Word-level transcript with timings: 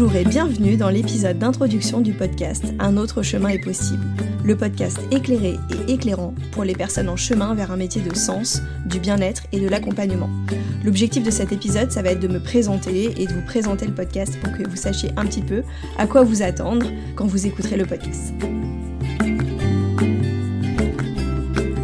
Bonjour 0.00 0.14
et 0.14 0.24
bienvenue 0.24 0.76
dans 0.76 0.90
l'épisode 0.90 1.40
d'introduction 1.40 2.00
du 2.00 2.12
podcast 2.12 2.64
Un 2.78 2.96
autre 2.96 3.24
chemin 3.24 3.48
est 3.48 3.58
possible. 3.58 4.06
Le 4.44 4.56
podcast 4.56 4.96
éclairé 5.10 5.58
et 5.70 5.92
éclairant 5.92 6.36
pour 6.52 6.62
les 6.62 6.74
personnes 6.74 7.08
en 7.08 7.16
chemin 7.16 7.52
vers 7.56 7.72
un 7.72 7.76
métier 7.76 8.00
de 8.00 8.14
sens, 8.14 8.62
du 8.86 9.00
bien-être 9.00 9.42
et 9.50 9.58
de 9.58 9.68
l'accompagnement. 9.68 10.30
L'objectif 10.84 11.24
de 11.24 11.32
cet 11.32 11.50
épisode, 11.50 11.90
ça 11.90 12.02
va 12.02 12.10
être 12.10 12.20
de 12.20 12.28
me 12.28 12.38
présenter 12.38 13.20
et 13.20 13.26
de 13.26 13.32
vous 13.32 13.44
présenter 13.44 13.86
le 13.86 13.92
podcast 13.92 14.38
pour 14.40 14.52
que 14.52 14.68
vous 14.68 14.76
sachiez 14.76 15.10
un 15.16 15.26
petit 15.26 15.42
peu 15.42 15.64
à 15.98 16.06
quoi 16.06 16.22
vous 16.22 16.42
attendre 16.42 16.86
quand 17.16 17.26
vous 17.26 17.48
écouterez 17.48 17.76
le 17.76 17.84
podcast. 17.84 18.32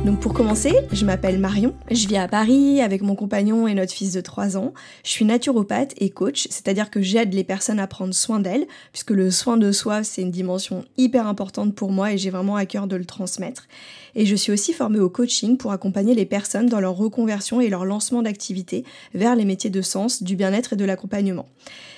Donc 0.05 0.21
pour 0.21 0.35
commencer, 0.35 0.75
je 0.93 1.07
m'appelle 1.07 1.39
Marion, 1.39 1.73
je 1.91 2.07
vis 2.07 2.19
à 2.19 2.29
Paris 2.29 2.83
avec 2.83 3.01
mon 3.01 3.15
compagnon 3.15 3.67
et 3.67 3.73
notre 3.73 3.93
fils 3.93 4.13
de 4.13 4.21
3 4.21 4.59
ans. 4.59 4.75
Je 5.03 5.09
suis 5.09 5.25
naturopathe 5.25 5.95
et 5.97 6.11
coach, 6.11 6.47
c'est-à-dire 6.51 6.91
que 6.91 7.01
j'aide 7.01 7.33
les 7.33 7.43
personnes 7.43 7.81
à 7.81 7.87
prendre 7.87 8.13
soin 8.13 8.39
d'elles, 8.39 8.67
puisque 8.93 9.13
le 9.13 9.31
soin 9.31 9.57
de 9.57 9.73
soi, 9.73 10.05
c'est 10.05 10.21
une 10.21 10.31
dimension 10.31 10.85
hyper 10.99 11.27
importante 11.27 11.75
pour 11.75 11.91
moi 11.91 12.13
et 12.13 12.19
j'ai 12.19 12.29
vraiment 12.29 12.57
à 12.57 12.67
cœur 12.67 12.87
de 12.87 12.97
le 12.97 13.07
transmettre. 13.07 13.67
Et 14.15 14.27
je 14.27 14.37
suis 14.37 14.53
aussi 14.53 14.75
formée 14.75 15.01
au 15.01 15.09
coaching 15.09 15.57
pour 15.57 15.73
accompagner 15.73 16.15
les 16.15 16.27
personnes 16.27 16.69
dans 16.69 16.81
leur 16.81 16.97
reconversion 16.97 17.63
et 17.63 17.71
leur 17.71 17.87
lancement 17.87 18.21
d'activité 18.21 18.85
vers 19.15 19.35
les 19.35 19.47
métiers 19.47 19.71
de 19.71 19.81
sens, 19.81 20.23
du 20.23 20.37
bien-être 20.37 20.75
et 20.75 20.77
de 20.77 20.85
l'accompagnement. 20.85 21.47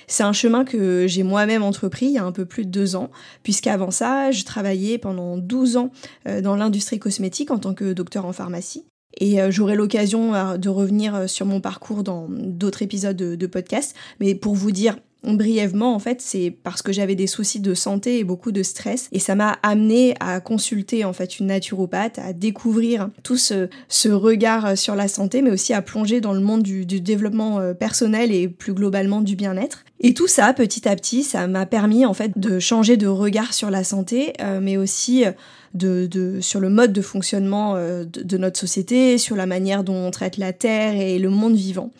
C'est 0.07 0.23
un 0.23 0.33
chemin 0.33 0.63
que 0.63 1.05
j'ai 1.05 1.23
moi-même 1.23 1.63
entrepris 1.63 2.05
il 2.05 2.13
y 2.13 2.17
a 2.17 2.23
un 2.23 2.31
peu 2.31 2.45
plus 2.45 2.65
de 2.65 2.71
deux 2.71 2.95
ans, 2.95 3.11
puisqu'avant 3.43 3.91
ça, 3.91 4.31
je 4.31 4.45
travaillais 4.45 4.97
pendant 4.97 5.37
12 5.37 5.77
ans 5.77 5.91
euh, 6.27 6.41
dans 6.41 6.55
l'industrie 6.55 6.97
cosmétique 6.97 7.51
en 7.51 7.59
tant 7.59 7.73
que 7.73 7.91
docteur 7.91 8.25
en 8.25 8.31
pharmacie. 8.31 8.85
Et 9.19 9.41
euh, 9.41 9.51
j'aurai 9.51 9.75
l'occasion 9.75 10.33
euh, 10.33 10.57
de 10.57 10.69
revenir 10.69 11.29
sur 11.29 11.45
mon 11.45 11.59
parcours 11.59 12.03
dans 12.03 12.27
d'autres 12.29 12.83
épisodes 12.83 13.17
de, 13.17 13.47
podcast. 13.47 13.95
Mais 14.21 14.33
pour 14.33 14.55
vous 14.55 14.71
dire 14.71 14.97
brièvement, 15.23 15.93
en 15.93 15.99
fait, 15.99 16.21
c'est 16.21 16.55
parce 16.63 16.81
que 16.81 16.91
j'avais 16.91 17.15
des 17.15 17.27
soucis 17.27 17.59
de 17.59 17.73
santé 17.73 18.19
et 18.19 18.23
beaucoup 18.23 18.51
de 18.51 18.63
stress. 18.63 19.09
Et 19.11 19.19
ça 19.19 19.35
m'a 19.35 19.57
amené 19.63 20.15
à 20.19 20.39
consulter, 20.39 21.05
en 21.05 21.13
fait, 21.13 21.39
une 21.39 21.47
naturopathe, 21.47 22.19
à 22.19 22.33
découvrir 22.33 23.09
tout 23.23 23.37
ce, 23.37 23.67
regard 24.09 24.77
sur 24.77 24.95
la 24.95 25.07
santé, 25.07 25.41
mais 25.41 25.51
aussi 25.51 25.73
à 25.73 25.81
plonger 25.81 26.21
dans 26.21 26.33
le 26.33 26.39
monde 26.39 26.63
du, 26.63 26.85
développement 26.85 27.59
euh, 27.59 27.73
personnel 27.73 28.31
et 28.31 28.47
plus 28.47 28.73
globalement 28.73 29.21
du 29.21 29.35
bien-être. 29.35 29.83
Et 29.99 30.13
tout 30.13 30.27
ça, 30.27 30.53
petit 30.53 30.87
à 30.87 30.95
petit, 30.95 31.23
ça 31.23 31.47
m'a 31.47 31.65
permis, 31.65 32.05
en 32.05 32.13
fait, 32.13 32.37
de 32.37 32.59
changer 32.59 32.97
de 32.97 33.07
regard 33.07 33.53
sur 33.53 33.69
la 33.69 33.83
santé, 33.83 34.33
euh, 34.41 34.59
mais 34.61 34.77
aussi 34.77 35.25
euh, 35.25 35.31
de, 35.73 36.39
sur 36.41 36.59
le 36.59 36.69
mode 36.69 36.93
de 36.93 37.01
fonctionnement 37.01 37.75
de 37.75 38.37
notre 38.37 38.59
société, 38.59 39.17
sur 39.17 39.35
la 39.35 39.45
manière 39.45 39.83
dont 39.83 39.95
on 39.95 40.11
traite 40.11 40.37
la 40.37 40.53
Terre 40.53 40.95
et 40.99 41.19
le 41.19 41.29
monde 41.29 41.55
vivant. 41.55 41.91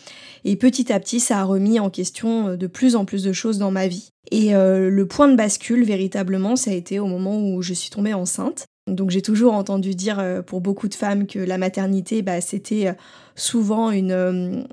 Et 0.47 0.55
petit 0.55 0.93
à 0.93 0.99
petit, 1.01 1.19
ça 1.19 1.39
a 1.39 1.43
remis 1.43 1.77
en 1.77 1.89
question 1.89 2.47
euh, 2.47 2.55
de 2.55 2.67
plus 2.67 2.95
en 2.95 3.03
plus 3.03 3.21
de 3.21 3.33
choses 3.33 3.57
dans 3.57 3.69
ma 3.69 3.87
vie. 3.87 4.09
Et 4.31 4.55
euh, 4.55 4.89
le 4.89 5.05
point 5.05 5.27
de 5.27 5.35
bascule, 5.35 5.83
véritablement, 5.83 6.55
ça 6.55 6.71
a 6.71 6.73
été 6.73 6.99
au 6.99 7.05
moment 7.05 7.37
où 7.37 7.61
je 7.61 7.73
suis 7.73 7.89
tombée 7.89 8.13
enceinte. 8.13 8.65
Donc 8.87 9.09
j'ai 9.09 9.21
toujours 9.21 9.53
entendu 9.53 9.93
dire 9.93 10.19
euh, 10.19 10.41
pour 10.41 10.61
beaucoup 10.61 10.87
de 10.87 10.93
femmes 10.93 11.27
que 11.27 11.39
la 11.39 11.57
maternité, 11.57 12.21
bah, 12.21 12.39
c'était 12.39 12.95
souvent 13.35 13.91
une, 13.91 14.65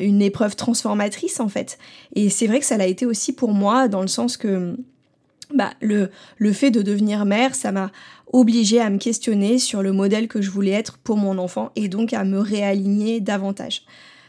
une 0.00 0.22
épreuve 0.22 0.56
transformatrice 0.56 1.38
en 1.38 1.48
fait. 1.48 1.78
Et 2.14 2.30
c'est 2.30 2.46
vrai 2.46 2.58
que 2.60 2.66
ça 2.66 2.78
l'a 2.78 2.86
été 2.86 3.04
aussi 3.04 3.34
pour 3.34 3.52
moi, 3.52 3.88
dans 3.88 4.00
le 4.00 4.08
sens 4.08 4.38
que 4.38 4.74
bah, 5.54 5.72
le, 5.80 6.10
le 6.38 6.52
fait 6.52 6.70
de 6.70 6.82
devenir 6.82 7.24
mère, 7.24 7.54
ça 7.54 7.72
m'a 7.72 7.90
obligée 8.32 8.80
à 8.80 8.90
me 8.90 8.98
questionner 8.98 9.58
sur 9.58 9.82
le 9.82 9.92
modèle 9.92 10.28
que 10.28 10.40
je 10.40 10.50
voulais 10.50 10.70
être 10.70 10.98
pour 10.98 11.16
mon 11.16 11.38
enfant 11.38 11.72
et 11.76 11.88
donc 11.88 12.12
à 12.12 12.24
me 12.24 12.38
réaligner 12.38 13.20
davantage. 13.20 13.82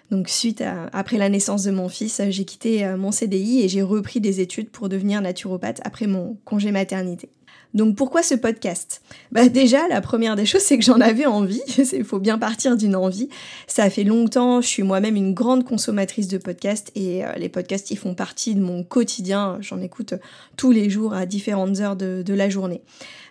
Donc 0.10 0.28
suite 0.28 0.62
à, 0.62 0.88
après 0.92 1.18
la 1.18 1.30
naissance 1.30 1.64
de 1.64 1.72
mon 1.72 1.88
fils, 1.88 2.22
j'ai 2.30 2.46
quitté 2.46 2.86
euh, 2.86 2.98
mon 2.98 3.12
CDI 3.12 3.62
et 3.62 3.70
j'ai 3.70 3.82
repris 3.82 4.20
des 4.20 4.42
études 4.42 4.70
pour 4.70 4.90
devenir 4.90 5.22
naturopathe 5.22 5.80
après 5.86 6.08
mon 6.08 6.38
congé 6.44 6.72
maternité. 6.72 7.30
Donc 7.74 7.96
pourquoi 7.96 8.22
ce 8.22 8.36
podcast? 8.36 9.02
Bah 9.32 9.48
déjà, 9.48 9.88
la 9.88 10.02
première 10.02 10.36
des 10.36 10.46
choses, 10.46 10.62
c'est 10.62 10.78
que 10.78 10.84
j'en 10.84 11.00
avais 11.00 11.26
envie. 11.26 11.62
Il 11.94 12.04
faut 12.04 12.20
bien 12.20 12.38
partir 12.38 12.76
d'une 12.76 12.96
envie. 12.96 13.30
Ça 13.68 13.90
fait 13.90 14.04
longtemps, 14.04 14.62
je 14.62 14.68
suis 14.68 14.84
moi-même 14.84 15.16
une 15.16 15.34
grande 15.34 15.64
consommatrice 15.64 16.28
de 16.28 16.38
podcasts 16.38 16.92
et 16.96 17.26
euh, 17.26 17.32
les 17.38 17.50
podcasts, 17.50 17.92
ils 17.92 17.98
font 17.98 18.14
partie 18.14 18.56
de 18.56 18.62
mon 18.62 18.84
quotidien. 18.84 19.58
J'en 19.62 19.82
écoute 19.82 20.16
tous 20.58 20.72
les 20.72 20.90
jours 20.90 21.14
à 21.14 21.26
différentes 21.26 21.80
heures 21.80 21.96
de, 21.96 22.34
la 22.34 22.50
journée. 22.50 22.82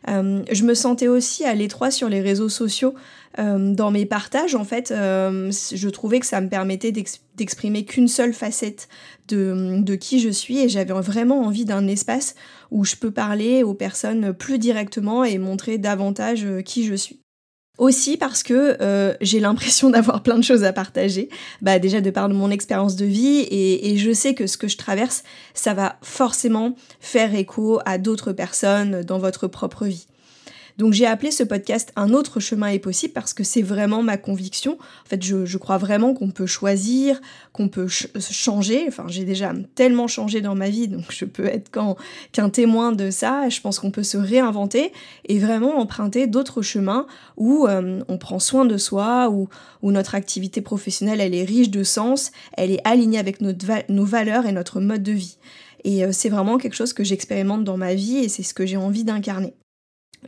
Euh, 0.09 0.43
je 0.51 0.65
me 0.65 0.75
sentais 0.75 1.09
aussi 1.09 1.45
à 1.45 1.55
l'étroit 1.55 1.91
sur 1.91 2.09
les 2.09 2.21
réseaux 2.21 2.49
sociaux 2.49 2.95
euh, 3.39 3.75
dans 3.75 3.91
mes 3.91 4.07
partages, 4.07 4.55
en 4.55 4.65
fait, 4.65 4.91
euh, 4.91 5.53
je 5.73 5.89
trouvais 5.89 6.19
que 6.19 6.27
ça 6.27 6.41
me 6.41 6.49
permettait 6.49 6.93
d'exprimer 6.93 7.85
qu'une 7.85 8.09
seule 8.09 8.33
facette 8.33 8.89
de, 9.29 9.81
de, 9.81 9.95
qui 9.95 10.19
je 10.19 10.31
suis 10.31 10.59
et 10.59 10.69
j'avais 10.69 10.93
vraiment 10.95 11.43
envie 11.43 11.65
d'un 11.65 11.87
espace 11.87 12.35
où 12.73 12.85
je 12.85 12.97
peux 12.97 13.13
parler 13.13 13.63
aux 13.63 13.75
personnes 13.75 14.33
plus 14.33 14.59
directement 14.59 15.23
et 15.23 15.39
montrer 15.39 15.79
davantage 15.79 16.45
euh, 16.45 16.61
qui 16.61 16.85
je 16.85 16.95
suis. 16.95 17.21
Aussi 17.79 18.19
parce 18.19 18.43
que 18.43 18.77
j'ai 19.23 19.41
l'impression 19.41 19.89
d'avoir 19.91 20.23
plein 20.23 20.37
de 20.37 20.45
choses 20.45 20.65
à 20.65 20.73
partager, 20.75 21.31
bah 21.63 21.79
déjà 21.79 22.03
de 22.03 22.11
par 22.11 22.29
mon 22.29 22.51
expérience 22.51 22.95
de 22.95 23.07
vie 23.07 23.47
et, 23.51 23.97
je 23.97 24.13
sais 24.13 24.35
que 24.35 24.47
ce 24.47 24.59
que 24.59 24.69
je 24.69 24.77
traverse, 24.77 25.23
ça 25.55 25.73
va 25.73 25.97
forcément 26.03 26.75
faire 26.99 27.35
écho 27.35 27.79
à 27.87 27.97
d'autres 27.97 28.33
personnes 28.33 29.03
dans 29.03 29.19
votre 29.19 29.47
propre 29.47 29.87
vie. 29.87 30.07
Donc 30.81 30.95
j'ai 30.95 31.05
appelé 31.05 31.31
ce 31.31 31.43
podcast 31.43 31.93
Un 31.95 32.15
autre 32.15 32.41
chemin 32.41 32.69
est 32.69 32.79
possible 32.79 33.13
parce 33.13 33.35
que 33.35 33.45
c'est 33.45 33.61
vraiment 33.61 34.03
ma 34.03 34.17
conviction. 34.17 34.79
En 35.05 35.09
fait, 35.11 35.23
je, 35.23 35.59
crois 35.59 35.77
vraiment 35.77 36.15
qu'on 36.15 36.31
peut 36.31 36.47
choisir, 36.47 37.21
qu'on 37.53 37.69
peut 37.69 37.87
changer. 37.87 38.87
Enfin, 38.89 39.05
j'ai 39.07 39.25
déjà 39.25 39.53
tellement 39.75 40.09
changé 40.09 40.41
dans 40.41 40.55
ma 40.55 40.71
vie, 40.71 40.89
donc 40.89 41.05
je 41.11 41.27
peux 41.27 41.45
être 41.45 41.71
qu'un 42.33 42.49
témoin 42.49 42.93
de 42.93 43.11
ça. 43.11 43.51
Je 43.51 43.61
pense 43.61 43.79
qu'on 43.79 43.91
peut 43.91 44.03
se 44.03 44.17
réinventer 44.17 44.91
et 45.27 45.39
vraiment 45.39 45.79
emprunter 45.79 46.27
d'autres 46.27 46.63
chemins 46.63 47.07
où 47.37 47.67
euh, 47.67 48.01
on 48.09 48.17
prend 48.17 48.39
soin 48.39 48.65
de 48.65 48.79
soi, 48.79 49.29
où, 49.29 49.51
notre 49.83 50.15
activité 50.15 50.63
professionnelle, 50.63 51.21
elle 51.21 51.35
est 51.35 51.45
riche 51.45 51.69
de 51.69 51.83
sens, 51.83 52.33
elle 52.57 52.71
est 52.71 52.81
alignée 52.87 53.19
avec 53.19 53.43
nos 53.43 54.05
valeurs 54.07 54.47
et 54.47 54.53
notre 54.53 54.81
mode 54.81 55.03
de 55.03 55.13
vie. 55.13 55.37
Et 55.85 56.07
euh, 56.07 56.13
c'est 56.13 56.31
vraiment 56.31 56.57
quelque 56.57 56.75
chose 56.75 56.95
que 56.95 57.05
j'expérimente 57.05 57.65
dans 57.65 57.77
ma 57.77 57.95
vie 57.95 58.17
et 58.17 58.31
c'est 58.31 58.43
ce 58.43 58.55
que 58.55 58.65
j'ai 58.65 58.79
envie 58.79 59.05
d'incarner. 59.05 59.53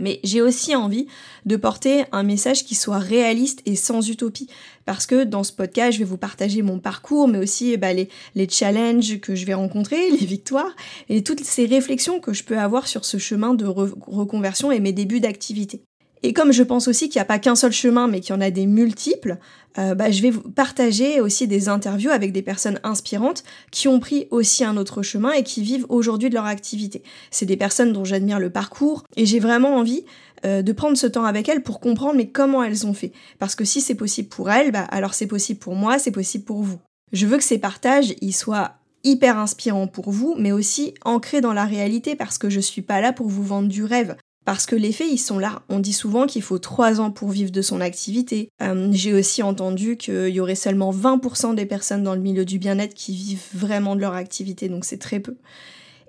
Mais 0.01 0.21
j'ai 0.25 0.41
aussi 0.41 0.75
envie 0.75 1.07
de 1.45 1.57
porter 1.57 2.05
un 2.13 2.23
message 2.23 2.65
qui 2.65 2.75
soit 2.75 2.99
réaliste 2.99 3.61
et 3.67 3.77
sans 3.77 4.09
utopie. 4.09 4.49
Parce 4.85 5.07
que 5.07 5.25
dans 5.25 5.45
ce 5.45 5.53
podcast, 5.53 5.93
je 5.93 5.99
vais 5.99 6.05
vous 6.05 6.17
partager 6.17 6.63
mon 6.63 6.79
parcours, 6.79 7.29
mais 7.29 7.39
aussi 7.39 7.77
bah, 7.77 7.93
les, 7.93 8.09
les 8.35 8.49
challenges 8.49 9.21
que 9.21 9.35
je 9.35 9.47
vais 9.47 9.55
rencontrer, 9.55 10.11
les 10.21 10.27
victoires, 10.27 10.75
et 11.09 11.23
toutes 11.23 11.45
ces 11.45 11.67
réflexions 11.67 12.21
que 12.21 12.33
je 12.33 12.45
peux 12.45 12.59
avoir 12.59 12.87
sur 12.87 13.05
ce 13.05 13.19
chemin 13.19 13.55
de 13.55 13.67
reconversion 13.67 14.73
et 14.73 14.81
mes 14.81 14.93
débuts 14.93 15.21
d'activité. 15.21 15.83
Et 16.23 16.33
comme 16.33 16.53
je 16.53 16.63
pense 16.63 16.89
aussi 16.89 17.09
qu'il 17.09 17.19
n'y 17.19 17.23
a 17.23 17.27
pas 17.27 17.39
qu'un 17.39 17.57
seul 17.57 17.73
chemin, 17.73 18.09
mais 18.09 18.21
qu'il 18.21 18.35
y 18.35 18.39
en 18.39 18.41
a 18.41 18.51
des 18.51 18.67
multiples, 18.67 19.39
euh, 19.79 19.95
bah, 19.95 20.11
je 20.11 20.23
vais 20.23 20.31
vous 20.31 20.43
partager 20.43 21.21
aussi 21.21 21.49
des 21.49 21.69
interviews 21.69 22.11
avec 22.11 22.33
des 22.33 22.43
personnes 22.43 22.79
inspirantes 22.85 23.43
qui 23.71 23.89
ont 23.89 24.01
pris 24.01 24.29
aussi 24.31 24.65
un 24.65 24.77
autre 24.77 25.03
chemin 25.03 25.33
et 25.33 25.43
qui 25.43 25.63
vivent 25.63 25.87
aujourd'hui 25.89 26.29
de 26.29 26.35
leur 26.35 26.47
activité. 26.47 27.03
C'est 27.31 27.47
des 27.47 27.57
personnes 27.57 27.93
dont 27.93 28.05
j'admire 28.05 28.39
le 28.39 28.51
parcours 28.51 29.05
et 29.17 29.27
j'ai 29.27 29.41
vraiment 29.41 29.77
envie 29.77 30.05
euh, 30.45 30.63
de 30.63 30.73
prendre 30.73 30.97
ce 30.97 31.07
temps 31.07 31.25
avec 31.25 31.49
elles 31.49 31.63
pour 31.63 31.81
comprendre 31.81 32.17
mais 32.17 32.29
comment 32.29 32.63
elles 32.63 32.87
ont 32.87 32.95
fait. 32.95 33.13
Parce 33.39 33.55
que 33.55 33.65
si 33.65 33.81
c'est 33.81 33.95
possible 33.95 34.29
pour 34.29 34.51
elles, 34.51 34.73
bah, 34.73 34.87
alors 34.91 35.15
c'est 35.15 35.27
possible 35.27 35.59
pour 35.59 35.75
moi, 35.75 35.99
c'est 35.99 36.11
possible 36.11 36.45
pour 36.45 36.63
vous. 36.63 36.79
Je 37.13 37.27
veux 37.27 37.39
que 37.39 37.45
ces 37.45 37.59
partages, 37.59 38.15
ils 38.21 38.35
soient 38.35 38.73
hyper 39.05 39.39
inspirants 39.39 39.87
pour 39.87 40.11
vous, 40.11 40.35
mais 40.39 40.53
aussi 40.53 40.95
ancrés 41.05 41.41
dans 41.41 41.53
la 41.53 41.65
réalité 41.65 42.15
parce 42.15 42.39
que 42.39 42.51
je 42.51 42.61
suis 42.61 42.83
pas 42.83 43.01
là 43.01 43.13
pour 43.13 43.29
vous 43.29 43.43
vendre 43.43 43.69
du 43.69 43.85
rêve. 43.85 44.17
Parce 44.45 44.67
que 44.67 44.75
les 44.75 44.93
faits, 44.93 45.09
ils 45.11 45.19
sont 45.19 45.39
là. 45.39 45.63
On 45.69 45.79
dit 45.79 45.93
souvent 45.93 46.27
qu'il 46.27 46.43
faut 46.43 46.59
3 46.59 47.01
ans 47.01 47.11
pour 47.13 47.31
vivre 47.31 47.53
de 47.53 47.63
son 47.63 47.81
activité. 47.81 48.49
Euh, 48.61 48.89
j'ai 48.93 49.13
aussi 49.15 49.43
entendu 49.43 49.97
qu'il 49.97 50.29
y 50.29 50.41
aurait 50.41 50.57
seulement 50.57 50.93
20% 50.93 51.55
des 51.55 51.67
personnes 51.67 52.03
dans 52.03 52.15
le 52.15 52.21
milieu 52.21 52.45
du 52.45 52.59
bien-être 52.59 52.95
qui 52.95 53.15
vivent 53.15 53.47
vraiment 53.55 53.95
de 53.95 54.01
leur 54.01 54.15
activité, 54.15 54.69
donc 54.69 54.85
c'est 54.85 54.99
très 54.99 55.21
peu. 55.21 55.37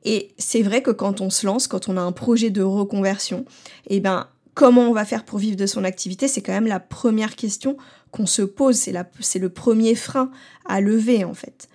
Et 0.03 0.33
c'est 0.37 0.63
vrai 0.63 0.81
que 0.81 0.91
quand 0.91 1.21
on 1.21 1.29
se 1.29 1.45
lance, 1.45 1.67
quand 1.67 1.87
on 1.87 1.95
a 1.95 2.01
un 2.01 2.11
projet 2.11 2.49
de 2.49 2.61
reconversion, 2.61 3.45
eh 3.87 3.99
ben, 3.99 4.27
comment 4.53 4.89
on 4.89 4.93
va 4.93 5.05
faire 5.05 5.25
pour 5.25 5.39
vivre 5.39 5.55
de 5.55 5.65
son 5.65 5.83
activité, 5.83 6.27
c'est 6.27 6.41
quand 6.41 6.53
même 6.53 6.67
la 6.67 6.79
première 6.79 7.35
question 7.35 7.77
qu'on 8.11 8.25
se 8.25 8.41
pose, 8.41 8.75
c'est 8.75 9.39
le 9.39 9.49
premier 9.49 9.95
frein 9.95 10.29
à 10.65 10.81
lever 10.81 11.23
en 11.23 11.33
fait. 11.33 11.69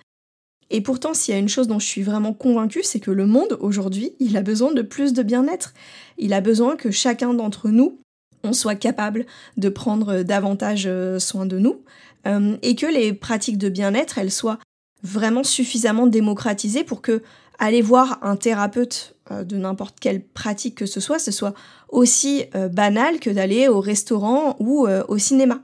Et 0.71 0.81
pourtant, 0.81 1.13
s'il 1.13 1.33
y 1.33 1.37
a 1.37 1.39
une 1.39 1.49
chose 1.49 1.67
dont 1.67 1.79
je 1.79 1.85
suis 1.85 2.03
vraiment 2.03 2.33
convaincue, 2.33 2.83
c'est 2.83 2.99
que 2.99 3.11
le 3.11 3.25
monde, 3.25 3.57
aujourd'hui, 3.59 4.13
il 4.19 4.37
a 4.37 4.41
besoin 4.41 4.71
de 4.71 4.81
plus 4.81 5.13
de 5.13 5.23
bien-être. 5.23 5.73
Il 6.17 6.33
a 6.33 6.41
besoin 6.41 6.75
que 6.75 6.91
chacun 6.91 7.33
d'entre 7.33 7.69
nous, 7.69 7.99
on 8.43 8.53
soit 8.53 8.75
capable 8.75 9.25
de 9.57 9.69
prendre 9.69 10.21
davantage 10.21 10.83
euh, 10.85 11.19
soin 11.19 11.45
de 11.45 11.57
nous, 11.57 11.81
euh, 12.27 12.55
et 12.61 12.75
que 12.75 12.85
les 12.85 13.13
pratiques 13.13 13.57
de 13.57 13.69
bien-être, 13.69 14.17
elles 14.17 14.31
soient 14.31 14.59
vraiment 15.01 15.43
suffisamment 15.43 16.07
démocratisées 16.07 16.83
pour 16.83 17.01
que 17.01 17.23
aller 17.57 17.81
voir 17.81 18.19
un 18.21 18.35
thérapeute 18.35 19.15
euh, 19.31 19.43
de 19.43 19.57
n'importe 19.57 19.99
quelle 19.99 20.23
pratique 20.23 20.75
que 20.75 20.85
ce 20.85 20.99
soit, 20.99 21.19
ce 21.19 21.31
soit 21.31 21.53
aussi 21.89 22.45
banal 22.71 23.19
que 23.19 23.31
d'aller 23.31 23.67
au 23.67 23.81
restaurant 23.81 24.55
ou 24.59 24.87
au 24.87 25.17
cinéma. 25.17 25.63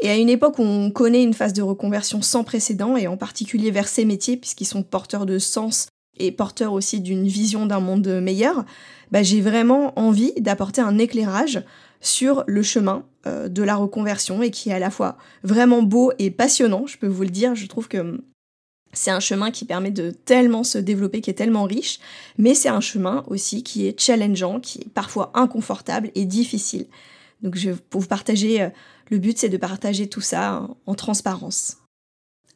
Et 0.00 0.10
à 0.10 0.16
une 0.16 0.28
époque 0.28 0.58
où 0.58 0.62
on 0.62 0.90
connaît 0.90 1.22
une 1.22 1.34
phase 1.34 1.52
de 1.52 1.62
reconversion 1.62 2.22
sans 2.22 2.44
précédent, 2.44 2.96
et 2.96 3.06
en 3.06 3.16
particulier 3.16 3.70
vers 3.70 3.88
ces 3.88 4.04
métiers, 4.04 4.36
puisqu'ils 4.36 4.66
sont 4.66 4.82
porteurs 4.82 5.26
de 5.26 5.38
sens 5.38 5.88
et 6.18 6.32
porteur 6.32 6.72
aussi 6.72 7.00
d'une 7.00 7.26
vision 7.26 7.66
d'un 7.66 7.80
monde 7.80 8.08
meilleur, 8.20 8.64
bah, 9.10 9.22
j'ai 9.22 9.40
vraiment 9.40 9.98
envie 9.98 10.32
d'apporter 10.38 10.80
un 10.80 10.98
éclairage 10.98 11.62
sur 12.00 12.44
le 12.46 12.62
chemin 12.62 13.04
euh, 13.26 13.48
de 13.48 13.62
la 13.62 13.76
reconversion 13.76 14.42
et 14.42 14.50
qui 14.50 14.70
est 14.70 14.74
à 14.74 14.78
la 14.78 14.90
fois 14.90 15.16
vraiment 15.42 15.82
beau 15.82 16.12
et 16.18 16.30
passionnant, 16.30 16.86
je 16.86 16.98
peux 16.98 17.08
vous 17.08 17.22
le 17.22 17.30
dire. 17.30 17.54
Je 17.54 17.66
trouve 17.66 17.88
que 17.88 17.98
hum, 17.98 18.20
c'est 18.92 19.10
un 19.10 19.20
chemin 19.20 19.50
qui 19.50 19.64
permet 19.64 19.90
de 19.90 20.10
tellement 20.10 20.64
se 20.64 20.78
développer, 20.78 21.20
qui 21.20 21.30
est 21.30 21.34
tellement 21.34 21.64
riche, 21.64 21.98
mais 22.38 22.54
c'est 22.54 22.68
un 22.68 22.80
chemin 22.80 23.24
aussi 23.26 23.62
qui 23.62 23.86
est 23.86 23.98
challengeant, 24.00 24.60
qui 24.60 24.80
est 24.80 24.88
parfois 24.88 25.30
inconfortable 25.34 26.10
et 26.14 26.24
difficile. 26.24 26.86
Donc 27.42 27.56
je, 27.56 27.70
pour 27.70 28.00
vous 28.00 28.08
partager, 28.08 28.62
euh, 28.62 28.68
le 29.10 29.18
but 29.18 29.38
c'est 29.38 29.48
de 29.48 29.56
partager 29.56 30.08
tout 30.08 30.20
ça 30.20 30.68
en 30.86 30.94
transparence. 30.94 31.78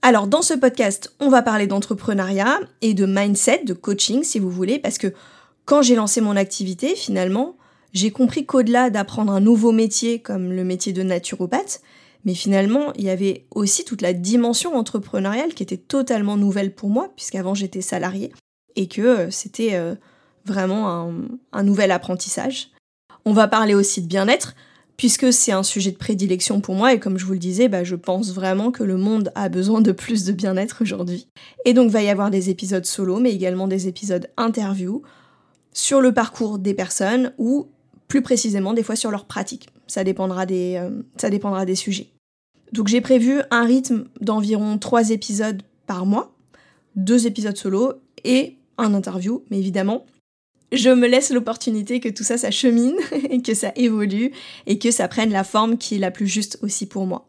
Alors 0.03 0.27
dans 0.27 0.43
ce 0.43 0.55
podcast, 0.55 1.15
on 1.21 1.29
va 1.29 1.43
parler 1.43 1.67
d'entrepreneuriat 1.67 2.59
et 2.81 2.95
de 2.95 3.07
mindset, 3.07 3.65
de 3.65 3.75
coaching 3.75 4.25
si 4.25 4.39
vous 4.39 4.51
voulez, 4.51 4.79
parce 4.79 4.99
que 4.99 5.13
quand 5.65 5.83
j'ai 5.83 5.95
lancé 5.95 6.21
mon 6.21 6.37
activité, 6.37 6.97
finalement, 6.97 7.57
j'ai 7.93 8.11
compris 8.11 8.45
qu'au-delà 8.45 8.91
d'apprendre 8.91 9.33
un 9.33 9.41
nouveau 9.41 9.71
métier 9.71 10.19
comme 10.19 10.53
le 10.53 10.65
métier 10.65 10.93
de 10.93 11.03
naturopathe, 11.03 11.83
mais 12.25 12.35
finalement, 12.35 12.93
il 12.95 13.05
y 13.05 13.11
avait 13.11 13.47
aussi 13.51 13.85
toute 13.85 14.01
la 14.01 14.13
dimension 14.13 14.77
entrepreneuriale 14.77 15.55
qui 15.55 15.63
était 15.63 15.77
totalement 15.77 16.37
nouvelle 16.37 16.75
pour 16.75 16.89
moi, 16.89 17.13
puisqu'avant 17.17 17.55
j'étais 17.55 17.83
salarié, 17.83 18.33
et 18.77 18.89
que 18.89 19.03
euh, 19.03 19.31
c'était 19.31 19.75
euh, 19.75 19.95
vraiment 20.45 21.13
un, 21.53 21.63
nouvel 21.63 21.91
apprentissage. 21.91 22.71
On 23.25 23.33
va 23.33 23.49
parler 23.49 23.75
aussi 23.75 24.03
de 24.03 24.09
bien-être, 24.09 24.55
puisque 24.97 25.33
c'est 25.33 25.53
un 25.53 25.63
sujet 25.63 25.91
de 25.91 25.97
prédilection 25.97 26.61
pour 26.61 26.75
moi, 26.75 26.93
et 26.93 27.01
comme 27.01 27.19
je 27.19 27.25
vous 27.25 27.33
le 27.33 27.39
disais, 27.39 27.69
bah, 27.69 27.85
je 27.85 27.97
pense 27.97 28.33
vraiment 28.33 28.71
que 28.71 28.83
le 28.83 28.97
monde 28.97 29.33
a 29.35 29.49
besoin 29.49 29.81
de 29.81 29.93
plus 29.93 30.25
de 30.25 30.33
bien-être 30.33 30.83
aujourd'hui. 30.83 31.29
Et 31.65 31.75
donc, 31.75 31.91
va 31.91 32.03
y 32.03 32.09
avoir 32.09 32.31
des 32.31 32.51
épisodes 32.51 32.85
solo, 32.85 33.19
mais 33.19 33.33
également 33.33 33.69
des 33.69 33.89
épisodes 33.89 34.29
interview 34.37 35.03
sur 35.73 36.01
le 36.01 36.13
parcours 36.13 36.59
des 36.59 36.75
personnes 36.75 37.33
ou 37.39 37.69
plus 38.09 38.23
précisément 38.23 38.75
des 38.75 38.83
fois 38.83 38.97
sur 38.97 39.11
leur 39.11 39.25
pratique. 39.25 39.69
Ça 39.87 40.05
dépendra 40.05 40.45
des, 40.47 40.77
euh, 40.77 41.03
ça 41.17 41.31
dépendra 41.31 41.65
des 41.65 41.75
sujets. 41.75 42.09
Donc 42.73 42.89
j'ai 42.89 43.01
prévu 43.01 43.41
un 43.51 43.65
rythme 43.65 44.05
d'environ 44.21 44.79
3 44.79 45.11
épisodes 45.11 45.63
par 45.87 46.07
mois, 46.07 46.35
deux 46.97 47.27
épisodes 47.27 47.57
solo 47.57 47.95
et 48.25 48.57
un 48.79 48.95
interview, 48.95 49.45
mais 49.51 49.59
évidemment, 49.59 50.05
je 50.73 50.91
me 50.91 51.07
laisse 51.07 51.31
l'opportunité 51.31 52.01
que 52.01 52.09
tout 52.09 52.25
ça, 52.25 52.39
ça 52.39 52.51
chemine, 52.51 52.97
et 53.31 53.43
que 53.43 53.55
ça 53.55 53.73
évolue, 53.77 54.33
et 54.67 54.79
que 54.79 54.91
ça 54.91 55.09
prenne 55.09 55.31
la 55.31 55.45
forme 55.45 55.79
qui 55.79 55.97
est 55.97 55.99
la 55.99 56.11
plus 56.11 56.27
juste 56.27 56.59
aussi 56.63 56.87
pour 56.87 57.07
moi. 57.07 57.29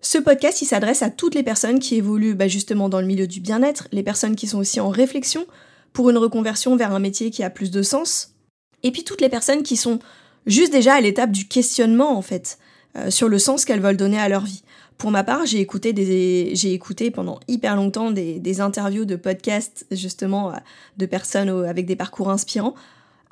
Ce 0.00 0.18
podcast, 0.18 0.62
il 0.62 0.66
s'adresse 0.66 1.02
à 1.02 1.10
toutes 1.10 1.34
les 1.34 1.42
personnes 1.42 1.80
qui 1.80 1.96
évoluent 1.96 2.34
bah, 2.34 2.48
justement 2.48 2.88
dans 2.88 3.00
le 3.00 3.06
milieu 3.06 3.26
du 3.26 3.40
bien-être, 3.40 3.88
les 3.92 4.02
personnes 4.02 4.36
qui 4.36 4.46
sont 4.46 4.58
aussi 4.58 4.78
en 4.78 4.88
réflexion 4.88 5.46
pour 5.92 6.10
une 6.10 6.18
reconversion 6.18 6.76
vers 6.76 6.92
un 6.92 6.98
métier 6.98 7.30
qui 7.30 7.42
a 7.42 7.50
plus 7.50 7.70
de 7.70 7.82
sens, 7.82 8.34
et 8.82 8.92
puis 8.92 9.02
toutes 9.02 9.20
les 9.20 9.30
personnes 9.30 9.62
qui 9.62 9.76
sont 9.76 9.98
juste 10.46 10.72
déjà 10.72 10.94
à 10.94 11.00
l'étape 11.00 11.32
du 11.32 11.48
questionnement 11.48 12.16
en 12.16 12.22
fait, 12.22 12.58
euh, 12.96 13.10
sur 13.10 13.28
le 13.28 13.38
sens 13.38 13.64
qu'elles 13.64 13.80
veulent 13.80 13.96
donner 13.96 14.18
à 14.18 14.28
leur 14.28 14.44
vie. 14.44 14.62
Pour 14.98 15.10
ma 15.10 15.24
part, 15.24 15.44
j'ai 15.44 15.60
écouté, 15.60 17.10
pendant 17.10 17.38
hyper 17.48 17.76
longtemps 17.76 18.10
des, 18.10 18.60
interviews 18.60 19.04
de 19.04 19.16
podcasts 19.16 19.86
justement 19.90 20.50
euh, 20.50 20.56
de 20.96 21.06
personnes 21.06 21.48
avec 21.66 21.86
des 21.86 21.96
parcours 21.96 22.30
inspirants 22.30 22.74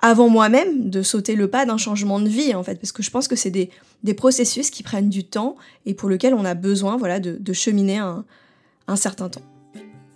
avant 0.03 0.29
moi-même 0.29 0.91
de 0.91 1.03
sauter 1.03 1.35
le 1.35 1.49
pas 1.49 1.65
d'un 1.65 1.79
changement 1.79 2.21
de 2.21 2.29
vie 2.29 2.55
en 2.55 2.63
fait 2.63 2.75
parce 2.75 2.93
que 2.93 3.03
je 3.03 3.11
pense 3.11 3.27
que 3.27 3.37
c'est 3.37 3.51
des, 3.51 3.71
processus 4.15 4.69
qui 4.69 4.83
prennent 4.83 5.09
du 5.09 5.25
temps 5.25 5.57
et 5.87 5.95
pour 5.95 6.11
lesquels 6.11 6.35
on 6.35 6.45
a 6.45 6.53
besoin 6.53 6.99
voilà 6.99 7.21
de, 7.21 7.53
cheminer 7.55 7.99
un 7.99 8.97
certain 8.97 9.31
temps. 9.31 9.43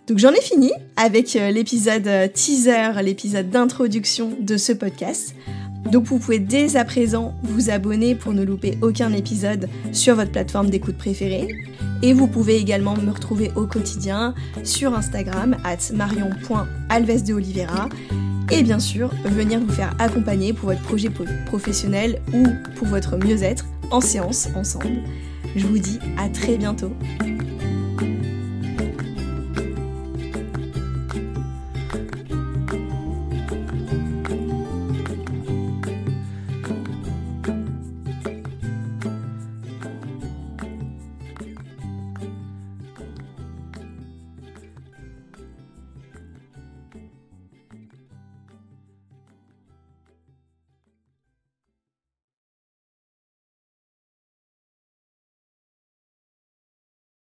Donc 0.09 0.17
j'en 0.17 0.33
ai 0.33 0.41
fini 0.41 0.73
avec 0.97 1.37
euh, 1.37 1.51
l'épisode 1.51 2.07
euh, 2.07 2.29
teaser, 2.29 3.03
l'épisode 3.03 3.51
d'introduction 3.51 4.33
de 4.41 4.57
ce 4.57 4.73
podcast. 4.73 5.35
Donc 5.87 6.05
vous 6.05 6.19
pouvez 6.19 6.39
dès 6.39 6.77
à 6.77 6.85
présent 6.85 7.35
vous 7.43 7.71
abonner 7.71 8.15
pour 8.15 8.33
ne 8.33 8.45
louper 8.45 8.79
aucun 8.83 9.13
épisode 9.13 9.69
sur 9.93 10.17
votre 10.17 10.33
plateforme 10.33 10.71
d'écoute 10.71 10.99
préférée. 10.99 11.49
Et 12.03 12.13
vous 12.13 12.27
pouvez 12.27 12.57
également 12.57 12.97
me 12.97 13.11
retrouver 13.11 13.51
au 13.57 13.67
quotidien 13.67 14.35
sur 14.63 14.95
Instagram 14.95 15.57
at 15.65 15.93
marion.alves. 15.95 17.23
Et 18.51 18.63
bien 18.63 18.79
sûr, 18.79 19.11
venir 19.25 19.61
vous 19.61 19.73
faire 19.73 19.95
accompagner 19.99 20.53
pour 20.53 20.71
votre 20.71 20.83
projet 20.83 21.11
professionnel 21.47 22.21
ou 22.33 22.47
pour 22.77 22.87
votre 22.87 23.17
mieux-être 23.17 23.67
en 23.91 24.01
séance 24.01 24.49
ensemble. 24.55 25.03
Je 25.57 25.67
vous 25.67 25.79
dis 25.79 25.99
à 26.17 26.29
très 26.29 26.57
bientôt 26.57 26.93